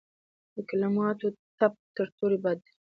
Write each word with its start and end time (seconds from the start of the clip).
د 0.53 0.55
کلماتو 0.69 1.27
ټپ 1.57 1.73
تر 1.95 2.07
تورې 2.17 2.37
بد 2.43 2.57
دی. 2.65 2.73